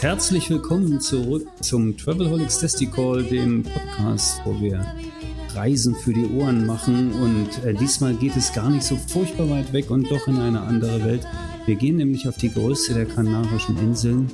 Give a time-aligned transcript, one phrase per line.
[0.00, 4.86] Herzlich willkommen zurück zum Travelholics Testicle, dem Podcast, wo wir
[5.54, 7.12] Reisen für die Ohren machen.
[7.14, 10.60] Und äh, diesmal geht es gar nicht so furchtbar weit weg und doch in eine
[10.60, 11.26] andere Welt.
[11.66, 14.30] Wir gehen nämlich auf die größte der Kanarischen Inseln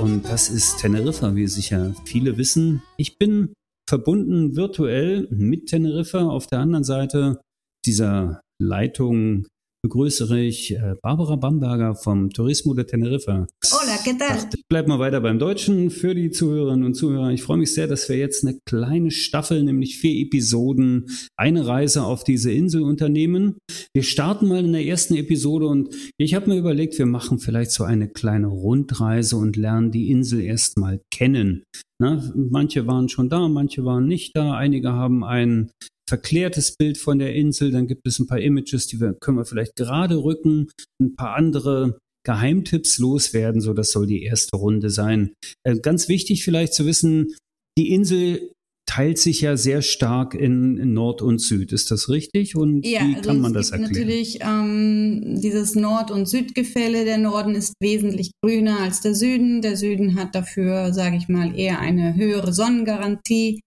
[0.00, 2.82] und das ist Teneriffa, wie sicher viele wissen.
[2.96, 3.52] Ich bin
[3.88, 6.20] verbunden virtuell mit Teneriffa.
[6.20, 7.40] Auf der anderen Seite
[7.84, 9.48] dieser Leitung
[9.82, 13.46] begrüße ich äh, Barbara Bamberger vom Turismo de Teneriffa.
[13.64, 14.48] Hola, ¿qué tal?
[14.54, 17.30] Ich bleib mal weiter beim Deutschen für die Zuhörerinnen und Zuhörer.
[17.30, 22.04] Ich freue mich sehr, dass wir jetzt eine kleine Staffel, nämlich vier Episoden, eine Reise
[22.04, 23.56] auf diese Insel unternehmen.
[23.94, 27.70] Wir starten mal in der ersten Episode und ich habe mir überlegt, wir machen vielleicht
[27.70, 31.64] so eine kleine Rundreise und lernen die Insel erstmal kennen.
[32.00, 35.70] Na, manche waren schon da, manche waren nicht da, einige haben ein
[36.08, 39.44] verklärtes Bild von der Insel, dann gibt es ein paar Images, die wir, können wir
[39.44, 45.34] vielleicht gerade rücken, ein paar andere Geheimtipps loswerden, so das soll die erste Runde sein.
[45.62, 47.34] Äh, ganz wichtig vielleicht zu wissen,
[47.78, 48.50] die Insel
[48.90, 51.70] teilt sich ja sehr stark in, in Nord und Süd.
[51.70, 52.56] Ist das richtig?
[52.56, 53.92] Und ja, wie also kann man es das erklären?
[53.92, 57.04] Natürlich ähm, dieses Nord- und Südgefälle.
[57.04, 59.62] Der Norden ist wesentlich grüner als der Süden.
[59.62, 63.60] Der Süden hat dafür, sage ich mal, eher eine höhere Sonnengarantie.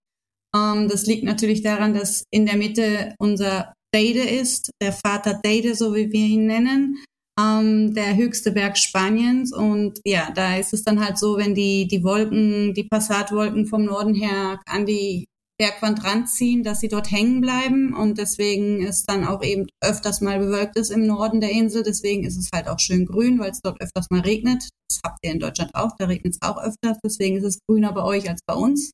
[0.53, 5.73] Ähm, das liegt natürlich daran, dass in der Mitte unser Teide ist, der Vater Teide,
[5.73, 6.97] so wie wir ihn nennen,
[7.39, 9.53] ähm, der höchste Berg Spaniens.
[9.53, 13.85] Und ja, da ist es dann halt so, wenn die, die Wolken, die Passatwolken vom
[13.85, 15.25] Norden her an die
[15.59, 17.93] Bergwand ranziehen, dass sie dort hängen bleiben.
[17.93, 21.83] Und deswegen ist dann auch eben öfters mal bewölkt ist im Norden der Insel.
[21.83, 24.69] Deswegen ist es halt auch schön grün, weil es dort öfters mal regnet.
[24.89, 26.97] Das habt ihr in Deutschland auch, da regnet es auch öfters.
[27.03, 28.91] Deswegen ist es grüner bei euch als bei uns.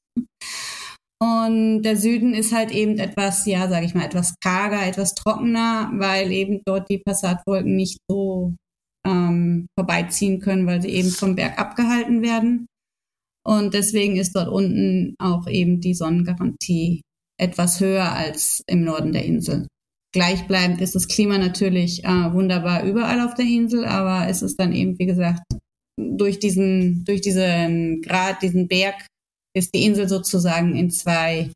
[1.22, 5.92] Und der Süden ist halt eben etwas, ja, sage ich mal, etwas karger, etwas trockener,
[5.94, 8.54] weil eben dort die Passatwolken nicht so
[9.06, 12.68] ähm, vorbeiziehen können, weil sie eben vom Berg abgehalten werden.
[13.46, 17.02] Und deswegen ist dort unten auch eben die Sonnengarantie
[17.38, 19.68] etwas höher als im Norden der Insel.
[20.14, 24.74] Gleichbleibend ist das Klima natürlich äh, wunderbar überall auf der Insel, aber es ist dann
[24.74, 25.44] eben, wie gesagt,
[26.00, 29.06] durch diesen, durch diesen Grad, diesen Berg
[29.56, 31.52] ist die Insel sozusagen in zwei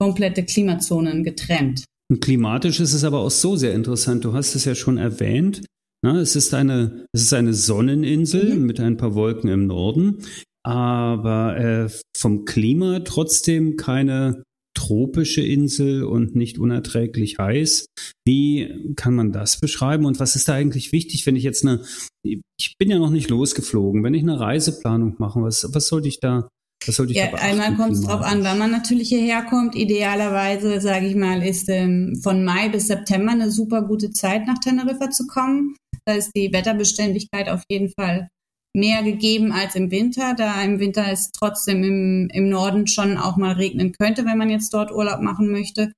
[0.00, 1.84] komplette Klimazonen getrennt.
[2.10, 4.24] Und klimatisch ist es aber auch so sehr interessant.
[4.24, 5.64] Du hast es ja schon erwähnt.
[6.04, 8.66] Na, es ist eine, es ist eine Sonneninsel Mhm.
[8.66, 10.18] mit ein paar Wolken im Norden,
[10.64, 14.42] aber äh, vom Klima trotzdem keine
[14.74, 17.86] tropische Insel und nicht unerträglich heiß.
[18.26, 21.84] Wie kann man das beschreiben und was ist da eigentlich wichtig, wenn ich jetzt eine,
[22.24, 26.18] ich bin ja noch nicht losgeflogen, wenn ich eine Reiseplanung mache, was, was sollte ich
[26.18, 26.48] da,
[26.86, 29.74] was sollte ich Ja, einmal kommt es drauf an, wann man natürlich hierher kommt.
[29.74, 34.58] Idealerweise, sage ich mal, ist ähm, von Mai bis September eine super gute Zeit, nach
[34.58, 35.76] Teneriffa zu kommen.
[36.04, 38.28] Da ist die Wetterbeständigkeit auf jeden Fall
[38.74, 43.36] mehr gegeben als im Winter, da im Winter es trotzdem im, im Norden schon auch
[43.36, 45.92] mal regnen könnte, wenn man jetzt dort Urlaub machen möchte.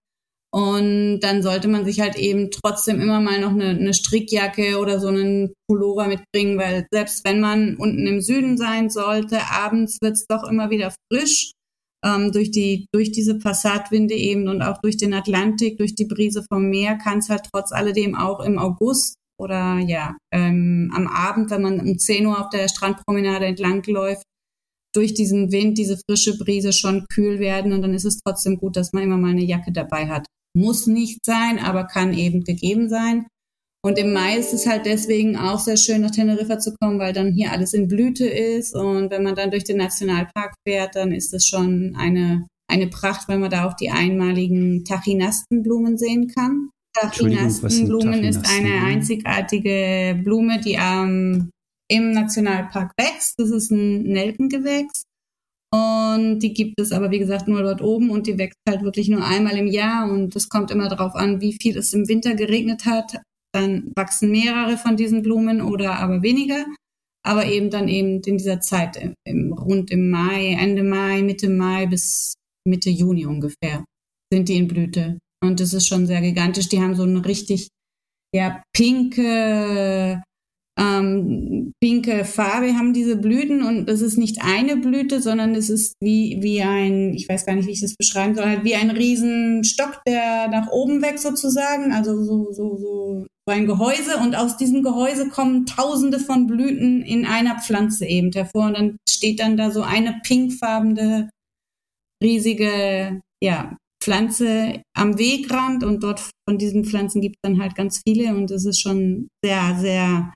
[0.54, 5.00] Und dann sollte man sich halt eben trotzdem immer mal noch eine, eine Strickjacke oder
[5.00, 10.12] so einen Pullover mitbringen, weil selbst wenn man unten im Süden sein sollte, abends wird
[10.12, 11.50] es doch immer wieder frisch.
[12.06, 16.44] Ähm, durch, die, durch diese Passatwinde eben und auch durch den Atlantik, durch die Brise
[16.48, 21.50] vom Meer kann es halt trotz alledem auch im August oder ja, ähm, am Abend,
[21.50, 24.22] wenn man um 10 Uhr auf der Strandpromenade entlang läuft,
[24.94, 28.76] durch diesen Wind, diese frische Brise schon kühl werden und dann ist es trotzdem gut,
[28.76, 30.28] dass man immer mal eine Jacke dabei hat.
[30.56, 33.26] Muss nicht sein, aber kann eben gegeben sein.
[33.84, 37.12] Und im Mai ist es halt deswegen auch sehr schön, nach Teneriffa zu kommen, weil
[37.12, 38.74] dann hier alles in Blüte ist.
[38.74, 43.28] Und wenn man dann durch den Nationalpark fährt, dann ist es schon eine, eine Pracht,
[43.28, 46.70] weil man da auch die einmaligen Tachinastenblumen sehen kann.
[46.98, 51.50] Tachinastenblumen ist eine einzigartige Blume, die ähm,
[51.90, 53.34] im Nationalpark wächst.
[53.38, 55.04] Das ist ein Nelkengewächs.
[56.14, 59.08] Und die gibt es aber, wie gesagt, nur dort oben und die wächst halt wirklich
[59.08, 60.10] nur einmal im Jahr.
[60.10, 63.20] Und es kommt immer darauf an, wie viel es im Winter geregnet hat.
[63.52, 66.64] Dann wachsen mehrere von diesen Blumen oder aber weniger.
[67.26, 71.86] Aber eben dann eben in dieser Zeit, im, rund im Mai, Ende Mai, Mitte Mai
[71.86, 72.34] bis
[72.66, 73.84] Mitte Juni ungefähr,
[74.32, 75.18] sind die in Blüte.
[75.42, 76.68] Und das ist schon sehr gigantisch.
[76.68, 77.68] Die haben so einen richtig,
[78.34, 80.22] ja, pinke,
[80.78, 85.94] ähm, pinke Farbe haben diese Blüten und das ist nicht eine Blüte, sondern es ist
[86.00, 88.90] wie, wie ein, ich weiß gar nicht, wie ich das beschreiben soll, halt wie ein
[88.90, 94.56] Riesenstock, der nach oben wächst sozusagen, also so, so, so, so ein Gehäuse und aus
[94.56, 98.66] diesem Gehäuse kommen tausende von Blüten in einer Pflanze eben hervor.
[98.66, 101.28] Und dann steht dann da so eine pinkfarbene,
[102.22, 105.84] riesige, ja, Pflanze am Wegrand.
[105.84, 108.34] Und dort von diesen Pflanzen gibt es dann halt ganz viele.
[108.34, 110.32] Und es ist schon sehr, sehr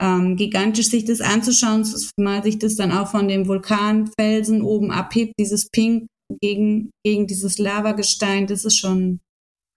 [0.00, 1.84] ähm, gigantisch, sich das anzuschauen,
[2.18, 6.06] mal sich das dann auch von dem Vulkanfelsen oben abhebt, dieses Pink
[6.40, 9.20] gegen, gegen dieses Lavagestein, das ist schon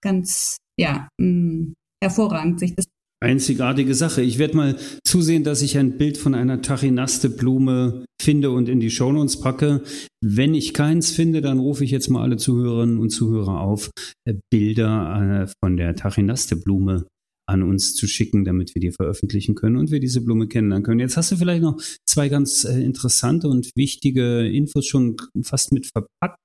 [0.03, 1.73] ganz, ja, mh, mm,
[2.03, 2.85] hervorragend, sich das
[3.21, 4.21] Einzigartige Sache.
[4.21, 8.89] Ich werde mal zusehen, dass ich ein Bild von einer Tachinaste-Blume finde und in die
[8.89, 9.83] Shownotes packe.
[10.23, 13.91] Wenn ich keins finde, dann rufe ich jetzt mal alle Zuhörerinnen und Zuhörer auf,
[14.25, 17.07] äh, Bilder äh, von der Tachinaste-Blume
[17.49, 20.99] an uns zu schicken, damit wir die veröffentlichen können und wir diese Blume kennenlernen können.
[20.99, 25.87] Jetzt hast du vielleicht noch zwei ganz äh, interessante und wichtige Infos schon fast mit
[25.87, 26.37] verpackt,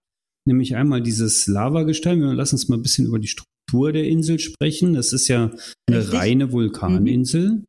[0.46, 2.20] nämlich einmal dieses Lavagestein.
[2.20, 4.94] Wir lassen uns mal ein bisschen über die Struktur der Insel sprechen.
[4.94, 5.50] Das ist ja
[5.86, 6.18] eine Richtig?
[6.18, 7.50] reine Vulkaninsel.
[7.50, 7.64] Mhm.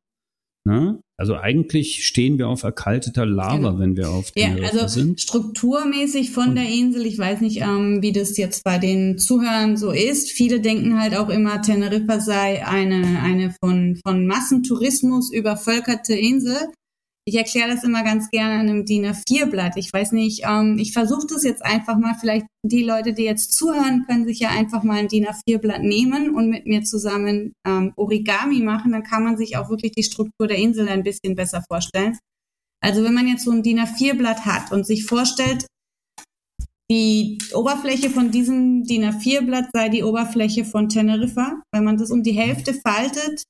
[0.68, 1.00] Ne?
[1.18, 3.80] Also eigentlich stehen wir auf erkalteter Lava, genau.
[3.80, 5.22] wenn wir auf der ja, also sind.
[5.22, 9.92] Strukturmäßig von der Insel, ich weiß nicht, ähm, wie das jetzt bei den Zuhörern so
[9.92, 10.32] ist.
[10.32, 16.58] Viele denken halt auch immer, Teneriffa sei eine, eine von, von Massentourismus übervölkerte Insel.
[17.28, 19.78] Ich erkläre das immer ganz gerne an einem DIN A4-Blatt.
[19.78, 22.16] Ich weiß nicht, ähm, ich versuche das jetzt einfach mal.
[22.20, 26.36] Vielleicht die Leute, die jetzt zuhören, können sich ja einfach mal ein DIN A4-Blatt nehmen
[26.36, 28.92] und mit mir zusammen ähm, Origami machen.
[28.92, 32.16] Dann kann man sich auch wirklich die Struktur der Insel ein bisschen besser vorstellen.
[32.80, 35.66] Also wenn man jetzt so ein DIN A4-Blatt hat und sich vorstellt,
[36.92, 41.64] die Oberfläche von diesem DIN A4-Blatt sei die Oberfläche von Teneriffa.
[41.72, 43.44] Wenn man das um die Hälfte faltet,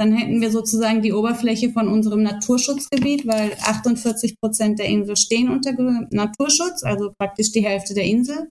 [0.00, 5.50] dann hätten wir sozusagen die Oberfläche von unserem Naturschutzgebiet, weil 48 Prozent der Insel stehen
[5.50, 5.72] unter
[6.10, 8.48] Naturschutz, also praktisch die Hälfte der Insel.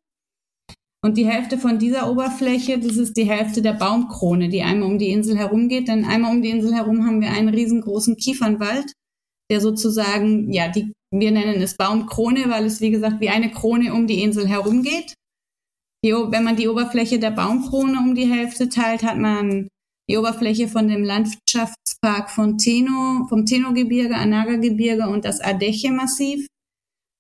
[1.06, 4.98] Und die Hälfte von dieser Oberfläche, das ist die Hälfte der Baumkrone, die einmal um
[4.98, 5.88] die Insel herumgeht.
[5.88, 8.92] Denn einmal um die Insel herum haben wir einen riesengroßen Kiefernwald,
[9.50, 13.94] der sozusagen, ja, die, wir nennen es Baumkrone, weil es, wie gesagt, wie eine Krone
[13.94, 15.14] um die Insel herumgeht.
[16.04, 19.70] Die, wenn man die Oberfläche der Baumkrone um die Hälfte teilt, hat man
[20.10, 26.48] die Oberfläche von dem Landschaftspark von Teno, vom Teno-Gebirge, Anaga-Gebirge und das Adeche-Massiv.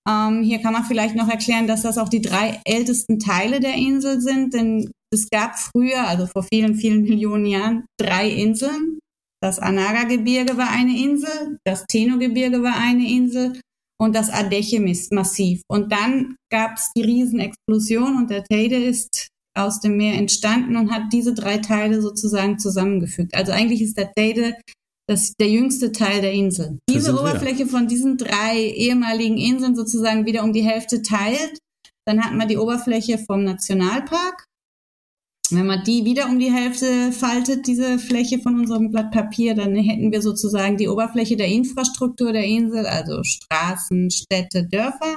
[0.07, 3.75] Ähm, hier kann man vielleicht noch erklären, dass das auch die drei ältesten Teile der
[3.75, 8.99] Insel sind, denn es gab früher, also vor vielen, vielen Millionen Jahren, drei Inseln.
[9.41, 13.59] Das Anaga-Gebirge war eine Insel, das Teno-Gebirge war eine Insel
[13.99, 15.61] und das Adeche-Massiv.
[15.69, 20.91] Und dann gab es die Riesenexplosion und der Teide ist aus dem Meer entstanden und
[20.91, 23.35] hat diese drei Teile sozusagen zusammengefügt.
[23.35, 24.55] Also eigentlich ist der Teide
[25.09, 26.79] das der jüngste Teil der Insel.
[26.89, 27.67] Diese Oberfläche wir.
[27.67, 31.59] von diesen drei ehemaligen Inseln sozusagen wieder um die Hälfte teilt,
[32.05, 34.45] dann hat man die Oberfläche vom Nationalpark.
[35.49, 39.75] Wenn man die wieder um die Hälfte faltet, diese Fläche von unserem Blatt Papier, dann
[39.75, 45.15] hätten wir sozusagen die Oberfläche der Infrastruktur der Insel, also Straßen, Städte, Dörfer.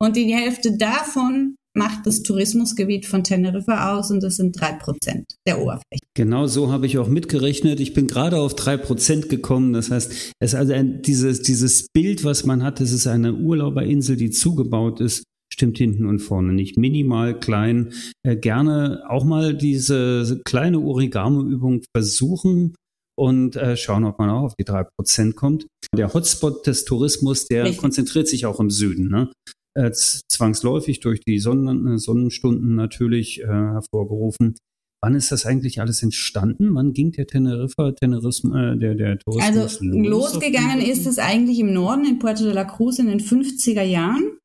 [0.00, 5.36] Und die Hälfte davon macht das Tourismusgebiet von Teneriffa aus und das sind drei Prozent
[5.46, 6.02] der Oberfläche.
[6.14, 7.80] Genau so habe ich auch mitgerechnet.
[7.80, 9.72] Ich bin gerade auf drei Prozent gekommen.
[9.72, 13.34] Das heißt, es ist also ein, dieses, dieses Bild, was man hat, es ist eine
[13.34, 16.76] Urlauberinsel, die zugebaut ist, stimmt hinten und vorne nicht.
[16.76, 17.92] Minimal klein.
[18.24, 22.74] Äh, gerne auch mal diese kleine Origami-Übung versuchen
[23.18, 25.66] und äh, schauen, ob man auch auf die drei Prozent kommt.
[25.94, 27.80] Der Hotspot des Tourismus, der Richtig.
[27.80, 29.08] konzentriert sich auch im Süden.
[29.08, 29.30] Ne?
[29.74, 34.56] Äh, zwangsläufig durch die Sonnen, äh, Sonnenstunden natürlich äh, hervorgerufen.
[35.02, 36.74] Wann ist das eigentlich alles entstanden?
[36.74, 41.58] Wann ging der Teneriffa, Tenerismus, äh, der, der Tourismus Also los losgegangen ist es eigentlich
[41.58, 44.39] im Norden in Puerto de la Cruz in den 50er Jahren.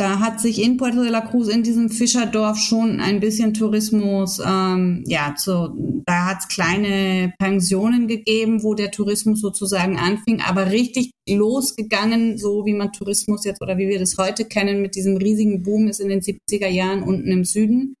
[0.00, 4.40] Da hat sich in Puerto de la Cruz in diesem Fischerdorf schon ein bisschen Tourismus,
[4.42, 10.70] ähm, ja, zu, da hat es kleine Pensionen gegeben, wo der Tourismus sozusagen anfing, aber
[10.70, 15.18] richtig losgegangen, so wie man Tourismus jetzt oder wie wir das heute kennen, mit diesem
[15.18, 17.94] riesigen Boom ist in den 70er Jahren unten im Süden.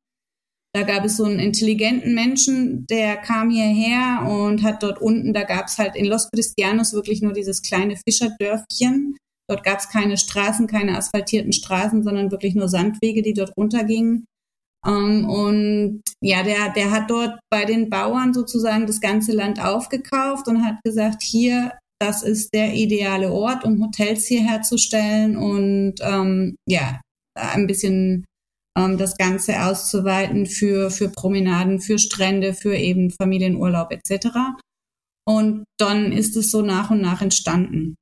[0.72, 5.42] Da gab es so einen intelligenten Menschen, der kam hierher und hat dort unten, da
[5.42, 9.18] gab es halt in Los Cristianos wirklich nur dieses kleine Fischerdörfchen
[9.50, 14.26] Dort gab es keine Straßen, keine asphaltierten Straßen, sondern wirklich nur Sandwege, die dort runtergingen.
[14.86, 20.46] Ähm, und ja, der, der hat dort bei den Bauern sozusagen das ganze Land aufgekauft
[20.46, 26.54] und hat gesagt, hier, das ist der ideale Ort, um Hotels hier herzustellen und ähm,
[26.68, 27.00] ja,
[27.34, 28.24] ein bisschen
[28.78, 34.28] ähm, das Ganze auszuweiten für, für Promenaden, für Strände, für eben Familienurlaub etc.
[35.26, 37.96] Und dann ist es so nach und nach entstanden.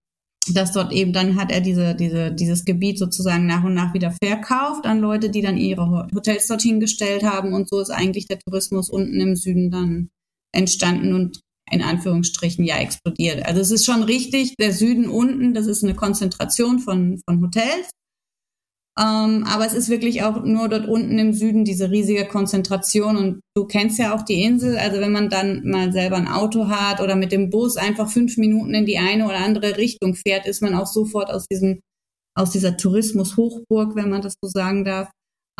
[0.54, 4.14] Dass dort eben, dann hat er diese, diese, dieses Gebiet sozusagen nach und nach wieder
[4.22, 7.52] verkauft an Leute, die dann ihre Hotels dorthin gestellt haben.
[7.52, 10.10] Und so ist eigentlich der Tourismus unten im Süden dann
[10.52, 11.40] entstanden und
[11.70, 13.44] in Anführungsstrichen ja explodiert.
[13.44, 17.90] Also es ist schon richtig, der Süden unten, das ist eine Konzentration von, von Hotels.
[18.98, 23.40] Ähm, aber es ist wirklich auch nur dort unten im Süden diese riesige Konzentration und
[23.54, 24.76] du kennst ja auch die Insel.
[24.76, 28.36] Also wenn man dann mal selber ein Auto hat oder mit dem Bus einfach fünf
[28.38, 31.78] Minuten in die eine oder andere Richtung fährt, ist man auch sofort aus diesem,
[32.36, 35.08] aus dieser Tourismus-Hochburg, wenn man das so sagen darf,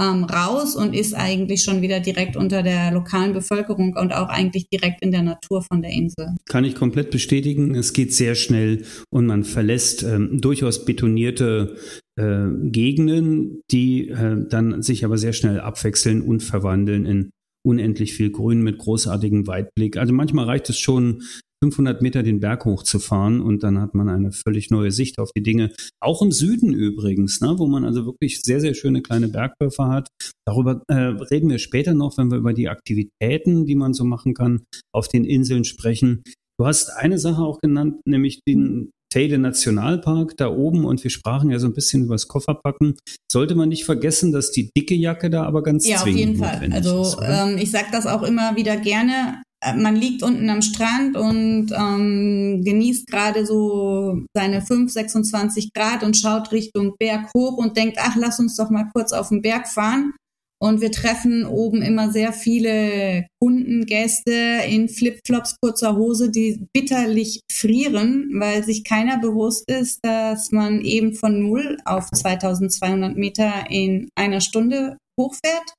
[0.01, 4.69] ähm, raus und ist eigentlich schon wieder direkt unter der lokalen Bevölkerung und auch eigentlich
[4.69, 6.35] direkt in der Natur von der Insel.
[6.47, 7.75] Kann ich komplett bestätigen.
[7.75, 11.77] Es geht sehr schnell und man verlässt ähm, durchaus betonierte
[12.19, 17.31] äh, Gegenden, die äh, dann sich aber sehr schnell abwechseln und verwandeln in
[17.67, 19.97] unendlich viel Grün mit großartigem Weitblick.
[19.97, 21.23] Also manchmal reicht es schon,
[21.63, 25.43] 500 Meter den Berg hochzufahren und dann hat man eine völlig neue Sicht auf die
[25.43, 25.73] Dinge.
[26.01, 30.09] Auch im Süden übrigens, ne, wo man also wirklich sehr, sehr schöne kleine Bergdörfer hat.
[30.47, 34.35] Darüber äh, reden wir später noch, wenn wir über die Aktivitäten, die man so machen
[34.35, 34.63] kann,
[34.95, 36.23] auf den Inseln sprechen.
[36.61, 41.51] Du hast eine Sache auch genannt, nämlich den Teide Nationalpark da oben und wir sprachen
[41.51, 42.97] ja so ein bisschen über das Kofferpacken.
[43.31, 46.71] Sollte man nicht vergessen, dass die dicke Jacke da aber ganz ja, zwingend auf jeden
[46.71, 46.73] Fall.
[46.73, 49.43] Also ist, ähm, ich sage das auch immer wieder gerne.
[49.61, 56.03] Äh, man liegt unten am Strand und ähm, genießt gerade so seine 5, 26 Grad
[56.03, 59.43] und schaut Richtung Berg hoch und denkt, ach, lass uns doch mal kurz auf den
[59.43, 60.13] Berg fahren.
[60.61, 64.33] Und wir treffen oben immer sehr viele Kunden, Gäste
[64.69, 71.15] in Flipflops, kurzer Hose, die bitterlich frieren, weil sich keiner bewusst ist, dass man eben
[71.15, 75.75] von null auf 2200 Meter in einer Stunde hochfährt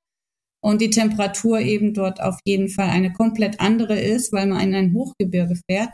[0.64, 4.76] und die Temperatur eben dort auf jeden Fall eine komplett andere ist, weil man in
[4.76, 5.90] ein Hochgebirge fährt.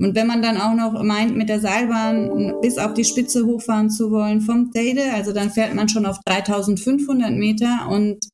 [0.00, 3.90] Und wenn man dann auch noch meint, mit der Seilbahn bis auf die Spitze hochfahren
[3.90, 8.28] zu wollen vom Teide, also dann fährt man schon auf 3500 Meter und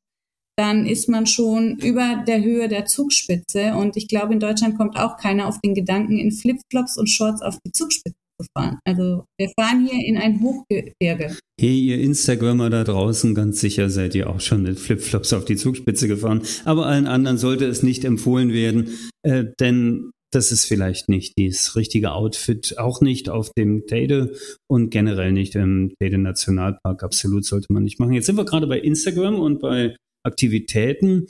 [0.58, 3.74] dann ist man schon über der Höhe der Zugspitze.
[3.74, 7.42] Und ich glaube, in Deutschland kommt auch keiner auf den Gedanken, in Flipflops und Shorts
[7.42, 8.78] auf die Zugspitze zu fahren.
[8.84, 11.36] Also wir fahren hier in ein Hochgebirge.
[11.58, 15.56] Hey, ihr Instagrammer da draußen, ganz sicher seid ihr auch schon mit Flipflops auf die
[15.56, 16.42] Zugspitze gefahren.
[16.64, 18.90] Aber allen anderen sollte es nicht empfohlen werden,
[19.22, 24.34] äh, denn das ist vielleicht nicht das richtige Outfit, auch nicht auf dem Teide
[24.68, 27.02] und generell nicht im Teide Nationalpark.
[27.02, 28.14] Absolut sollte man nicht machen.
[28.14, 31.28] Jetzt sind wir gerade bei Instagram und bei Aktivitäten.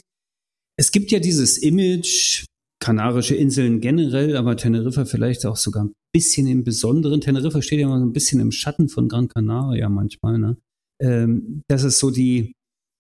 [0.79, 2.45] Es gibt ja dieses Image,
[2.81, 7.21] Kanarische Inseln generell, aber Teneriffa vielleicht auch sogar ein bisschen im Besonderen.
[7.21, 10.57] Teneriffa steht ja immer so ein bisschen im Schatten von Gran Canaria manchmal, ne?
[11.01, 12.53] Ähm, das ist so die,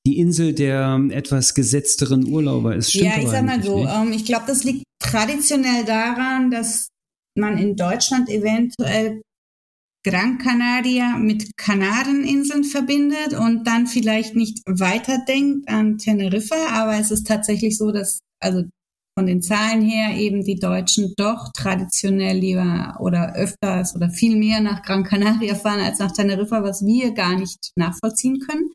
[0.07, 2.91] die Insel der etwas gesetzteren Urlauber ist.
[2.91, 6.89] Stimmt ja, ich sag mal so, ähm, ich glaube, das liegt traditionell daran, dass
[7.37, 9.23] man in Deutschland eventuell
[10.05, 17.27] Gran Canaria mit Kanareninseln verbindet und dann vielleicht nicht weiterdenkt an Teneriffa, aber es ist
[17.27, 18.65] tatsächlich so, dass also
[19.17, 24.61] von den Zahlen her eben die Deutschen doch traditionell lieber oder öfters oder viel mehr
[24.61, 28.73] nach Gran Canaria fahren als nach Teneriffa, was wir gar nicht nachvollziehen können.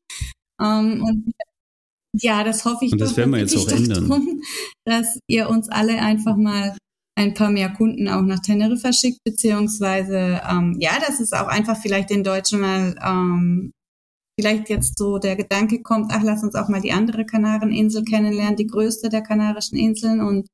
[0.62, 1.34] Ähm, und
[2.22, 2.92] ja, das hoffe ich.
[2.92, 4.08] Und das doch, werden wir jetzt auch ändern.
[4.08, 4.42] Drum,
[4.86, 6.76] dass ihr uns alle einfach mal
[7.18, 11.78] ein paar mehr Kunden auch nach Teneriffa schickt, beziehungsweise ähm, ja, dass es auch einfach
[11.78, 13.72] vielleicht den Deutschen mal ähm,
[14.40, 18.56] vielleicht jetzt so der Gedanke kommt, ach, lass uns auch mal die andere Kanareninsel kennenlernen,
[18.56, 20.48] die größte der Kanarischen Inseln und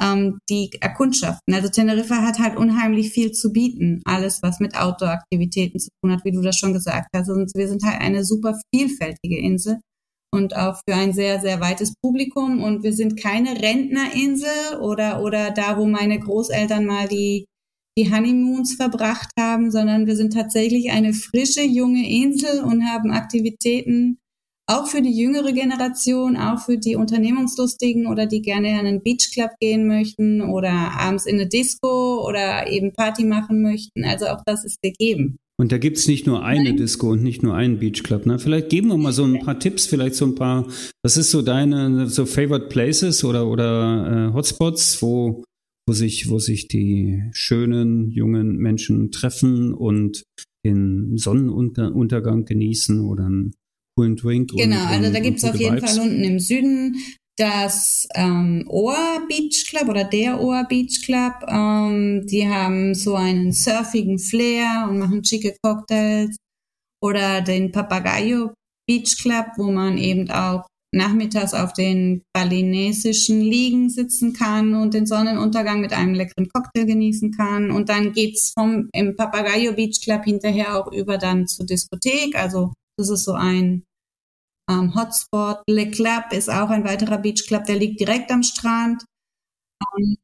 [0.00, 1.54] ähm, die Erkundschaften.
[1.54, 4.02] Also Teneriffa hat halt unheimlich viel zu bieten.
[4.04, 7.30] Alles, was mit Outdoor-Aktivitäten zu tun hat, wie du das schon gesagt hast.
[7.30, 9.80] Und wir sind halt eine super vielfältige Insel
[10.34, 12.62] und auch für ein sehr, sehr weites Publikum.
[12.62, 17.46] Und wir sind keine Rentnerinsel oder, oder da, wo meine Großeltern mal die,
[17.96, 24.18] die Honeymoons verbracht haben, sondern wir sind tatsächlich eine frische, junge Insel und haben Aktivitäten
[24.66, 29.50] auch für die jüngere Generation, auch für die Unternehmungslustigen oder die gerne in einen Beachclub
[29.60, 34.04] gehen möchten oder abends in eine Disco oder eben Party machen möchten.
[34.04, 35.36] Also auch das ist gegeben.
[35.56, 36.74] Und da gibt's nicht nur eine.
[36.74, 38.26] Disco und nicht nur einen Beachclub.
[38.26, 38.38] Ne?
[38.38, 40.66] Vielleicht geben wir mal so ein paar Tipps, vielleicht so ein paar,
[41.04, 45.44] was ist so deine so Favorite Places oder, oder äh, Hotspots, wo,
[45.86, 50.24] wo, sich, wo sich die schönen jungen Menschen treffen und
[50.66, 53.54] den Sonnenuntergang genießen oder einen
[53.96, 54.50] coolen Drink.
[54.50, 55.96] Genau, und, also da gibt's auf jeden Vibes.
[55.96, 56.96] Fall unten im Süden
[57.36, 63.52] das ähm, Ohr Beach Club oder der Ohr Beach Club, ähm, die haben so einen
[63.52, 66.36] surfigen Flair und machen schicke Cocktails.
[67.02, 68.54] Oder den Papagayo
[68.88, 75.06] Beach Club, wo man eben auch nachmittags auf den balinesischen Liegen sitzen kann und den
[75.06, 77.70] Sonnenuntergang mit einem leckeren Cocktail genießen kann.
[77.70, 82.36] Und dann geht's vom im Papagayo Beach Club hinterher auch über dann zur Diskothek.
[82.36, 83.84] Also das ist so ein
[84.70, 85.58] ähm, Hotspot.
[85.68, 89.04] Le Club ist auch ein weiterer Beach Club, der liegt direkt am Strand.
[89.96, 90.16] Ähm,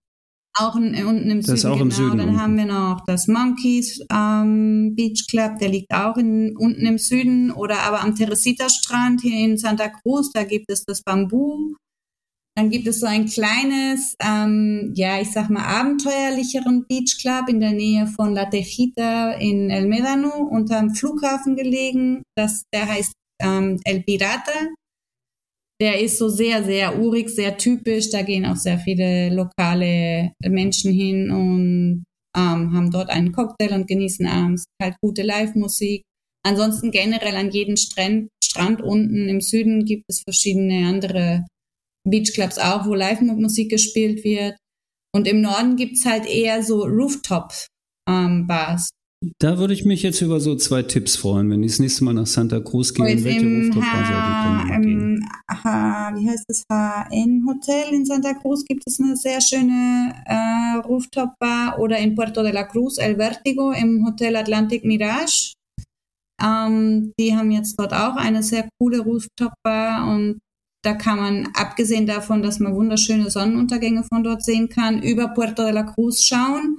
[0.55, 1.85] auch in, unten im das Süden, auch genau.
[1.85, 2.41] Im Süden Dann unten.
[2.41, 7.51] haben wir noch das Monkeys ähm, Beach Club, der liegt auch in, unten im Süden.
[7.51, 11.75] Oder aber am Teresita Strand hier in Santa Cruz, da gibt es das Bambu.
[12.57, 17.61] Dann gibt es so ein kleines, ähm, ja, ich sag mal, abenteuerlicheren Beach Club in
[17.61, 22.23] der Nähe von La Tejita in El Médano unterm Flughafen gelegen.
[22.37, 24.69] Das, der heißt ähm, El Pirata.
[25.81, 28.11] Der ist so sehr, sehr urig, sehr typisch.
[28.11, 32.05] Da gehen auch sehr viele lokale Menschen hin und
[32.37, 36.03] ähm, haben dort einen Cocktail und genießen abends halt gute Live-Musik.
[36.47, 41.47] Ansonsten generell an jedem Strand, Strand unten im Süden gibt es verschiedene andere
[42.09, 44.57] Beachclubs auch, wo Live-Musik gespielt wird.
[45.15, 48.91] Und im Norden gibt's halt eher so Rooftop-Bars.
[49.39, 52.15] Da würde ich mich jetzt über so zwei Tipps freuen, wenn ich das nächste Mal
[52.15, 53.07] nach Santa Cruz gehe.
[53.07, 55.29] In welche Rooftop-Bar sollte ich mal gehen?
[55.47, 60.79] H, wie heißt das HN Hotel in Santa Cruz gibt es eine sehr schöne äh,
[60.87, 65.53] Rooftop Bar oder in Puerto de la Cruz El Vertigo im Hotel Atlantic Mirage.
[66.43, 70.39] Ähm, die haben jetzt dort auch eine sehr coole Rooftop Bar und
[70.83, 75.63] da kann man, abgesehen davon, dass man wunderschöne Sonnenuntergänge von dort sehen kann, über Puerto
[75.63, 76.79] de la Cruz schauen.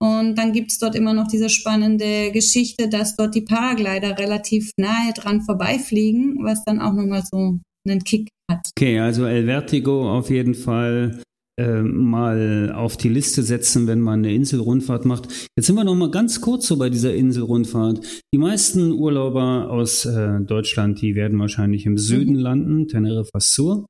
[0.00, 5.12] Und dann gibt's dort immer noch diese spannende Geschichte, dass dort die Paraglider relativ nahe
[5.14, 8.60] dran vorbeifliegen, was dann auch nochmal so einen Kick hat.
[8.76, 11.20] Okay, also El Vertigo auf jeden Fall
[11.58, 15.48] äh, mal auf die Liste setzen, wenn man eine Inselrundfahrt macht.
[15.56, 18.22] Jetzt sind wir noch mal ganz kurz so bei dieser Inselrundfahrt.
[18.32, 22.40] Die meisten Urlauber aus äh, Deutschland, die werden wahrscheinlich im Süden Mhm.
[22.40, 23.86] landen, Teneriffa Sur,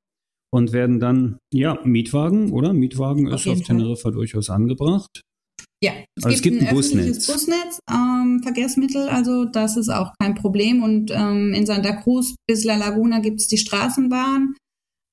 [0.50, 2.72] und werden dann, ja, Mietwagen, oder?
[2.72, 3.60] Mietwagen Auf ist auf.
[3.66, 5.20] Teneriffa durchaus angebracht.
[5.82, 7.46] Ja, es Also es gibt, gibt ein ein öffentliches Busnetz.
[7.56, 10.82] Busnetz, ähm, Verkehrsmittel, also das ist auch kein Problem.
[10.82, 14.54] Und ähm, in Santa Cruz bis La Laguna gibt's die Straßenbahn.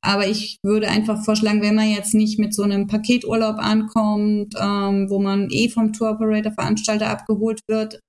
[0.03, 5.09] Aber ich würde einfach vorschlagen, wenn man jetzt nicht mit so einem Paketurlaub ankommt, ähm,
[5.09, 7.99] wo man eh vom Tour Operator Veranstalter abgeholt wird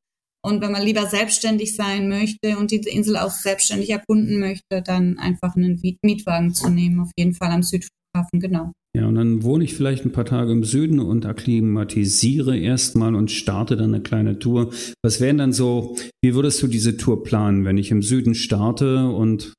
[0.47, 5.19] und wenn man lieber selbstständig sein möchte und die Insel auch selbstständig erkunden möchte, dann
[5.19, 8.73] einfach einen Miet- Mietwagen zu nehmen, auf jeden Fall am Südflughafen, genau.
[8.97, 13.31] Ja, und dann wohne ich vielleicht ein paar Tage im Süden und akklimatisiere erstmal und
[13.31, 14.73] starte dann eine kleine Tour.
[15.03, 19.07] Was wären dann so, wie würdest du diese Tour planen, wenn ich im Süden starte
[19.11, 19.53] und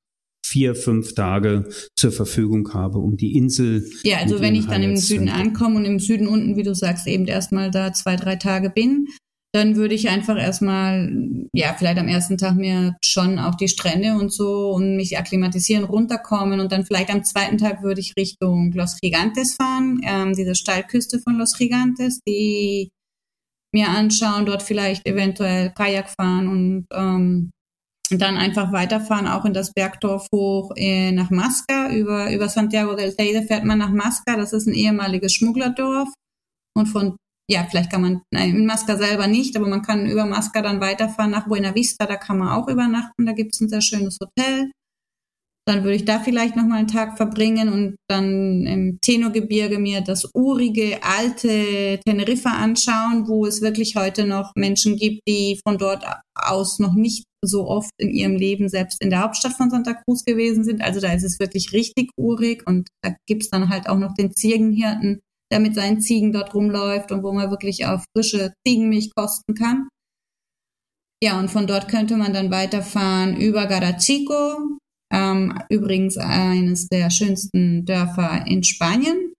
[0.44, 3.88] vier, fünf Tage zur Verfügung habe, um die Insel.
[4.04, 7.06] Ja, also wenn ich dann im Süden ankomme und im Süden unten, wie du sagst,
[7.06, 9.08] eben erstmal da zwei, drei Tage bin,
[9.58, 11.12] dann würde ich einfach erstmal,
[11.52, 15.84] ja, vielleicht am ersten Tag mir schon auch die Strände und so und mich akklimatisieren,
[15.84, 20.54] runterkommen und dann vielleicht am zweiten Tag würde ich Richtung Los Gigantes fahren, ähm, diese
[20.54, 22.92] Steilküste von Los Gigantes, die
[23.74, 27.52] mir anschauen, dort vielleicht eventuell Kajak fahren und ähm,
[28.12, 31.92] dann einfach weiterfahren, auch in das Bergdorf hoch äh, nach Masca.
[31.92, 34.38] Über, über Santiago del Teide fährt man nach Masca.
[34.38, 36.08] Das ist ein ehemaliges Schmugglerdorf.
[36.74, 37.18] Und von,
[37.50, 41.32] ja, vielleicht kann man, in Masca selber nicht, aber man kann über Masca dann weiterfahren
[41.32, 42.06] nach Buena Vista.
[42.06, 43.26] Da kann man auch übernachten.
[43.26, 44.72] Da gibt's ein sehr schönes Hotel.
[45.66, 50.30] Dann würde ich da vielleicht nochmal einen Tag verbringen und dann im Teno-Gebirge mir das
[50.34, 56.06] urige, alte Teneriffa anschauen, wo es wirklich heute noch Menschen gibt, die von dort
[56.36, 60.24] aus noch nicht so oft in ihrem Leben selbst in der Hauptstadt von Santa Cruz
[60.24, 60.82] gewesen sind.
[60.82, 64.34] Also da ist es wirklich richtig urig und da gibt's dann halt auch noch den
[64.34, 65.20] Ziegenhirten,
[65.52, 69.88] der mit seinen Ziegen dort rumläuft und wo man wirklich auf frische Ziegenmilch kosten kann.
[71.24, 74.78] Ja, und von dort könnte man dann weiterfahren über Garachico,
[75.12, 79.34] ähm, übrigens eines der schönsten Dörfer in Spanien.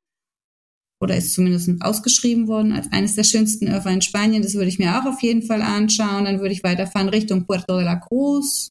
[1.01, 4.42] Oder ist zumindest ausgeschrieben worden als eines der schönsten Dörfer in Spanien.
[4.42, 6.25] Das würde ich mir auch auf jeden Fall anschauen.
[6.25, 8.71] Dann würde ich weiterfahren Richtung Puerto de la Cruz.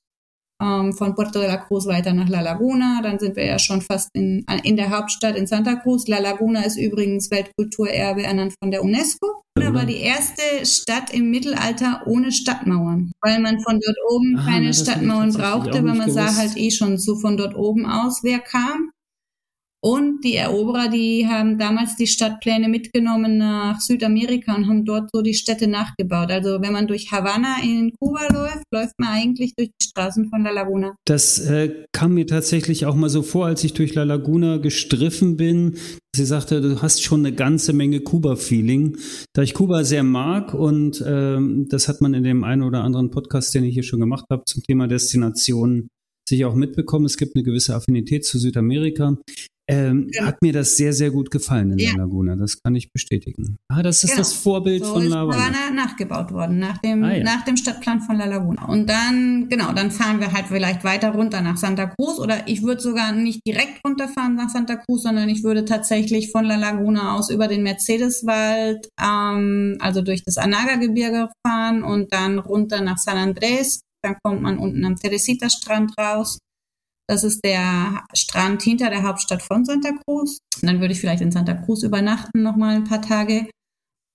[0.62, 3.02] Ähm, von Puerto de la Cruz weiter nach La Laguna.
[3.04, 6.08] Dann sind wir ja schon fast in, in der Hauptstadt in Santa Cruz.
[6.08, 9.44] La Laguna ist übrigens Weltkulturerbe ernannt von der UNESCO.
[9.56, 14.46] Da war die erste Stadt im Mittelalter ohne Stadtmauern, weil man von dort oben Ah,
[14.46, 16.40] keine na, Stadtmauern brauchte, auch weil man sah gewusst.
[16.40, 18.92] halt eh schon so von dort oben aus, wer kam.
[19.88, 25.22] Und die Eroberer, die haben damals die Stadtpläne mitgenommen nach Südamerika und haben dort so
[25.22, 26.30] die Städte nachgebaut.
[26.30, 30.44] Also wenn man durch Havanna in Kuba läuft, läuft man eigentlich durch die Straßen von
[30.44, 30.98] La Laguna.
[31.06, 35.38] Das äh, kam mir tatsächlich auch mal so vor, als ich durch La Laguna gestriffen
[35.38, 35.78] bin.
[36.14, 38.98] Sie sagte, du hast schon eine ganze Menge Kuba-Feeling.
[39.32, 43.10] Da ich Kuba sehr mag und ähm, das hat man in dem einen oder anderen
[43.10, 45.88] Podcast, den ich hier schon gemacht habe, zum Thema Destinationen
[46.28, 49.16] sicher auch mitbekommen, es gibt eine gewisse Affinität zu Südamerika
[49.70, 50.26] ähm, ja.
[50.26, 51.90] hat mir das sehr, sehr gut gefallen in ja.
[51.90, 52.36] der Laguna.
[52.36, 53.58] Das kann ich bestätigen.
[53.68, 54.22] Ah, das ist genau.
[54.22, 55.38] das Vorbild so von La Laguna.
[55.38, 57.24] War nachgebaut worden, nach dem, ah, ja.
[57.24, 58.66] nach dem Stadtplan von La Laguna.
[58.66, 62.64] Und dann, genau, dann fahren wir halt vielleicht weiter runter nach Santa Cruz oder ich
[62.64, 67.16] würde sogar nicht direkt runterfahren nach Santa Cruz, sondern ich würde tatsächlich von La Laguna
[67.16, 73.18] aus über den Mercedeswald, ähm, also durch das Anaga-Gebirge fahren und dann runter nach San
[73.18, 73.82] Andrés.
[74.04, 76.38] Dann kommt man unten am Teresita-Strand raus
[77.10, 80.40] das ist der Strand hinter der Hauptstadt von Santa Cruz.
[80.62, 83.48] Und dann würde ich vielleicht in Santa Cruz übernachten, nochmal ein paar Tage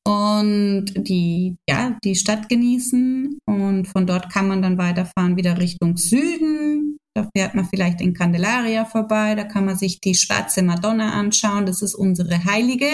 [0.07, 3.39] und die, ja, die Stadt genießen.
[3.47, 6.99] Und von dort kann man dann weiterfahren wieder Richtung Süden.
[7.15, 9.35] Da fährt man vielleicht in Candelaria vorbei.
[9.35, 11.67] Da kann man sich die schwarze Madonna anschauen.
[11.67, 12.91] Das ist unsere Heilige.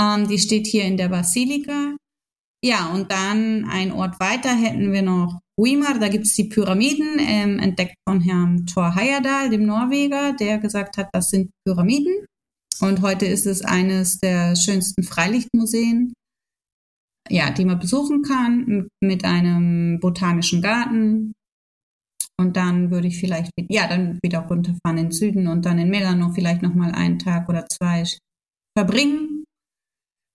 [0.00, 1.96] Ähm, die steht hier in der Basilika.
[2.64, 7.18] Ja, und dann ein Ort weiter hätten wir noch Weimar, da gibt es die Pyramiden,
[7.18, 12.26] ähm, entdeckt von Herrn Thor Heyerdahl, dem Norweger, der gesagt hat, das sind Pyramiden.
[12.80, 16.14] Und heute ist es eines der schönsten Freilichtmuseen,
[17.30, 21.32] ja, die man besuchen kann, mit einem botanischen Garten.
[22.40, 25.90] Und dann würde ich vielleicht, ja, dann wieder runterfahren in den Süden und dann in
[25.90, 28.04] Milano vielleicht nochmal einen Tag oder zwei
[28.76, 29.31] verbringen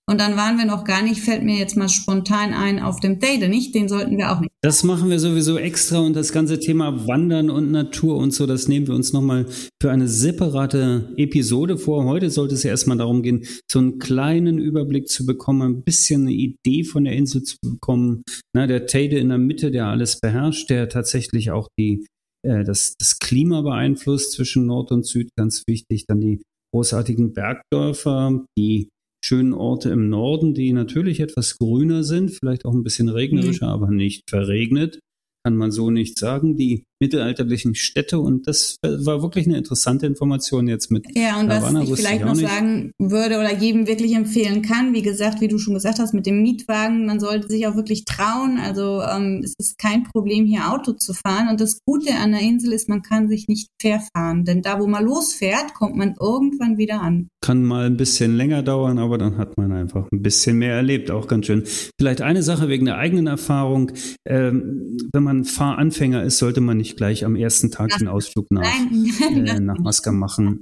[0.10, 3.20] und dann waren wir noch gar nicht, fällt mir jetzt mal spontan ein, auf dem
[3.20, 3.76] Date, nicht?
[3.76, 4.52] Den sollten wir auch nicht.
[4.62, 8.70] Das machen wir sowieso extra und das ganze Thema Wandern und Natur und so, das
[8.70, 9.48] nehmen wir uns nochmal
[9.82, 12.06] für eine separate Episode vor.
[12.06, 16.22] Heute sollte es ja erstmal darum gehen, so einen kleinen Überblick zu bekommen, ein bisschen
[16.22, 18.24] eine Idee von der Insel zu bekommen.
[18.56, 22.06] Na, der Teide in der Mitte, der alles beherrscht, der tatsächlich auch die,
[22.46, 26.06] äh, das, das Klima beeinflusst zwischen Nord und Süd, ganz wichtig.
[26.08, 26.42] Dann die
[26.74, 28.88] großartigen Bergdörfer, die
[29.24, 33.74] schönen Orte im Norden, die natürlich etwas grüner sind, vielleicht auch ein bisschen regnerischer, mhm.
[33.74, 35.00] aber nicht verregnet
[35.48, 38.20] kann man so nicht sagen, die mittelalterlichen Städte.
[38.20, 41.06] Und das war wirklich eine interessante Information jetzt mit.
[41.16, 42.48] Ja, und Havanna, was ich vielleicht ich noch nicht.
[42.48, 46.26] sagen würde oder jedem wirklich empfehlen kann, wie gesagt, wie du schon gesagt hast, mit
[46.26, 48.58] dem Mietwagen, man sollte sich auch wirklich trauen.
[48.58, 51.50] Also ähm, es ist kein Problem, hier Auto zu fahren.
[51.50, 54.46] Und das Gute an der Insel ist, man kann sich nicht verfahren.
[54.46, 57.30] Denn da, wo man losfährt, kommt man irgendwann wieder an.
[57.42, 61.12] Kann mal ein bisschen länger dauern, aber dann hat man einfach ein bisschen mehr erlebt.
[61.12, 61.64] Auch ganz schön.
[62.00, 63.92] Vielleicht eine Sache wegen der eigenen Erfahrung.
[64.28, 68.64] Ähm, wenn man Fahranfänger ist, sollte man nicht gleich am ersten Tag den Ausflug nach,
[68.64, 70.62] äh, nach Masca machen.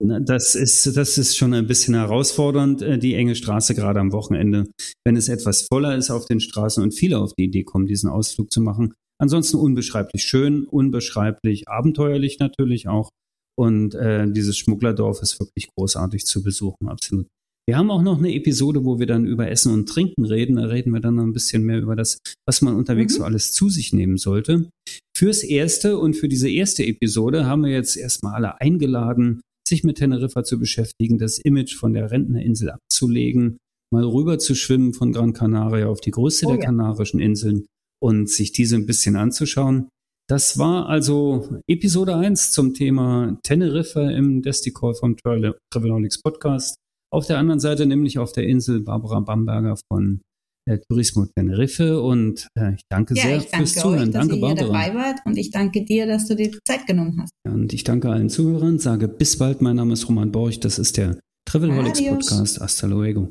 [0.00, 4.70] Das ist, das ist schon ein bisschen herausfordernd, äh, die enge Straße gerade am Wochenende,
[5.04, 8.08] wenn es etwas voller ist auf den Straßen und viele auf die Idee kommen, diesen
[8.08, 8.94] Ausflug zu machen.
[9.20, 13.10] Ansonsten unbeschreiblich schön, unbeschreiblich abenteuerlich natürlich auch.
[13.58, 17.26] Und äh, dieses Schmugglerdorf ist wirklich großartig zu besuchen, absolut.
[17.68, 20.56] Wir haben auch noch eine Episode, wo wir dann über Essen und Trinken reden.
[20.56, 23.18] Da reden wir dann noch ein bisschen mehr über das, was man unterwegs mhm.
[23.18, 24.70] so alles zu sich nehmen sollte.
[25.18, 29.96] Fürs Erste und für diese erste Episode haben wir jetzt erstmal alle eingeladen, sich mit
[29.96, 33.58] Teneriffa zu beschäftigen, das Image von der Rentnerinsel abzulegen,
[33.92, 36.66] mal rüber zu schwimmen von Gran Canaria auf die größte oh, der ja.
[36.66, 37.66] Kanarischen Inseln
[38.00, 39.88] und sich diese ein bisschen anzuschauen.
[40.28, 46.76] Das war also Episode 1 zum Thema Teneriffa im Desticall vom Travelholics Podcast.
[47.12, 50.20] Auf der anderen Seite nämlich auf der Insel Barbara Bamberger von
[50.68, 54.08] äh, Turismo Tenerife und äh, ich danke ja, sehr ich danke fürs Zuhören.
[54.08, 54.66] Euch, danke ihr Barbara.
[54.66, 57.32] dabei wart und ich danke dir, dass du dir Zeit genommen hast.
[57.46, 59.62] Ja, und ich danke allen Zuhörern, sage bis bald.
[59.62, 62.26] Mein Name ist Roman Borch, das ist der Travelholics Adios.
[62.26, 62.60] Podcast.
[62.60, 63.30] Hasta luego.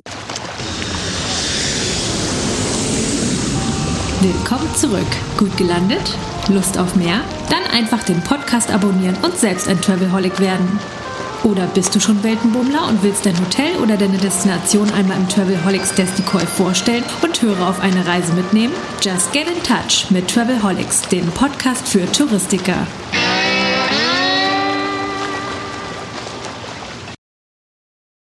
[4.21, 5.07] Willkommen zurück.
[5.37, 6.17] Gut gelandet?
[6.49, 7.21] Lust auf mehr?
[7.51, 10.67] Dann einfach den Podcast abonnieren und selbst ein Travelholic werden.
[11.43, 15.93] Oder bist du schon Weltenbummler und willst dein Hotel oder deine Destination einmal im Travelholics
[15.93, 18.73] Desticoy vorstellen und Hörer auf eine Reise mitnehmen?
[19.01, 22.87] Just get in touch mit Travelholics, dem Podcast für Touristiker.